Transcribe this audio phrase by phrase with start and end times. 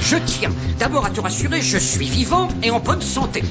[0.00, 3.42] Je tiens d'abord à te rassurer, je suis vivant et en bonne santé.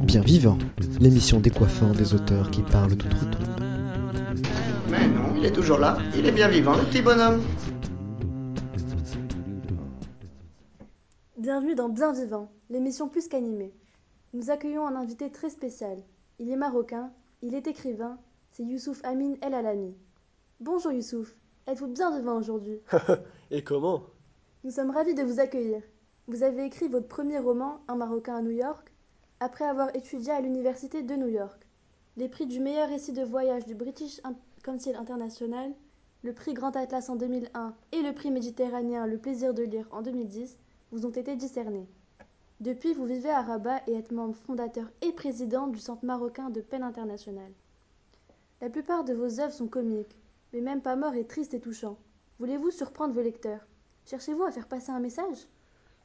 [0.00, 0.56] Bien vivant,
[1.00, 3.38] l'émission décoiffant des auteurs qui parlent tout autre.
[4.90, 5.98] Mais non, il est toujours là.
[6.16, 7.42] Il est bien vivant, le petit bonhomme.
[11.36, 13.74] Bienvenue dans Bien Vivant, l'émission plus qu'animée.
[14.32, 15.98] Nous accueillons un invité très spécial.
[16.38, 17.10] Il est marocain,
[17.42, 18.16] il est écrivain,
[18.52, 19.94] c'est Youssouf Amin El Alami.
[20.64, 21.34] Bonjour Youssouf,
[21.66, 22.78] êtes-vous bien vivant aujourd'hui?
[23.50, 24.04] Et comment?
[24.62, 25.82] Nous sommes ravis de vous accueillir.
[26.28, 28.92] Vous avez écrit votre premier roman, Un Marocain à New York,
[29.40, 31.66] après avoir étudié à l'université de New York.
[32.16, 34.20] Les prix du meilleur récit de voyage du British
[34.62, 35.72] Council International,
[36.22, 40.00] le prix Grand Atlas en 2001 et le prix méditerranéen Le plaisir de lire en
[40.00, 40.56] 2010
[40.92, 41.88] vous ont été discernés.
[42.60, 46.60] Depuis, vous vivez à Rabat et êtes membre fondateur et président du Centre marocain de
[46.60, 47.50] peine internationale.
[48.60, 50.16] La plupart de vos œuvres sont comiques,
[50.52, 51.98] mais même pas mort est triste et touchant.
[52.38, 53.66] Voulez-vous surprendre vos lecteurs?
[54.06, 55.46] Cherchez-vous à faire passer un message?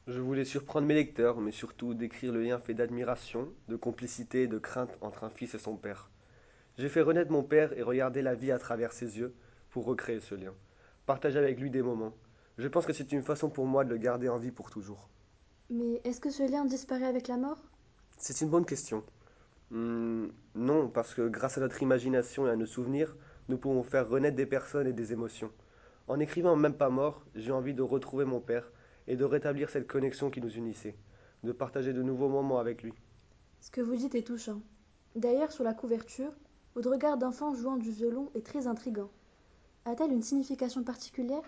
[0.06, 4.46] Je voulais surprendre mes lecteurs, mais surtout décrire le lien fait d'admiration, de complicité et
[4.46, 6.10] de crainte entre un fils et son père.
[6.78, 9.34] J'ai fait renaître mon père et regarder la vie à travers ses yeux
[9.70, 10.54] pour recréer ce lien.
[11.04, 12.14] Partager avec lui des moments.
[12.56, 15.10] Je pense que c'est une façon pour moi de le garder en vie pour toujours.
[15.70, 17.62] Mais est-ce que ce lien disparaît avec la mort?
[18.16, 19.04] C'est une bonne question.
[19.70, 23.14] Hmm, non, parce que grâce à notre imagination et à nos souvenirs,
[23.48, 25.50] nous pouvons faire renaître des personnes et des émotions.
[26.06, 28.70] En écrivant Même pas mort, j'ai envie de retrouver mon père
[29.06, 30.96] et de rétablir cette connexion qui nous unissait,
[31.44, 32.92] de partager de nouveaux moments avec lui.
[33.60, 34.60] Ce que vous dites est touchant.
[35.16, 36.32] D'ailleurs, sur la couverture,
[36.74, 39.10] votre regard d'enfant jouant du violon est très intrigant.
[39.84, 41.42] A-t-elle une signification particulière?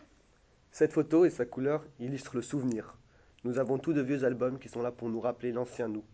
[0.73, 2.97] Cette photo et sa couleur illustrent le souvenir.
[3.45, 6.05] Nous avons tous de vieux albums qui sont là pour nous rappeler l'ancien nous,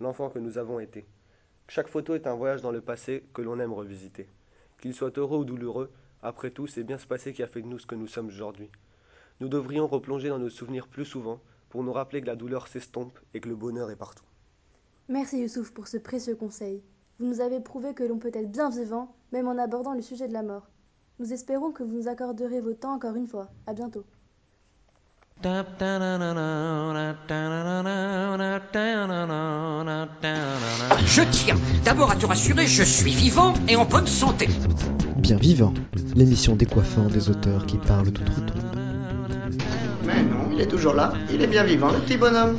[0.00, 1.06] l'enfant que nous avons été.
[1.68, 4.28] Chaque photo est un voyage dans le passé que l'on aime revisiter.
[4.82, 7.68] Qu'il soit heureux ou douloureux, après tout, c'est bien ce passé qui a fait de
[7.68, 8.68] nous ce que nous sommes aujourd'hui.
[9.38, 13.16] Nous devrions replonger dans nos souvenirs plus souvent pour nous rappeler que la douleur s'estompe
[13.32, 14.24] et que le bonheur est partout.
[15.08, 16.82] Merci Youssouf pour ce précieux conseil.
[17.20, 20.26] Vous nous avez prouvé que l'on peut être bien vivant, même en abordant le sujet
[20.26, 20.68] de la mort.
[21.20, 23.50] Nous espérons que vous nous accorderez votre temps encore une fois.
[23.68, 24.04] À bientôt.
[30.22, 34.48] Je tiens d'abord à te rassurer, je suis vivant et en bonne santé.
[35.16, 35.74] Bien vivant,
[36.14, 38.54] l'émission décoiffant des auteurs qui parlent tout autre.
[40.06, 41.12] Mais non, il est toujours là.
[41.32, 42.56] Il est bien vivant, le petit bonhomme.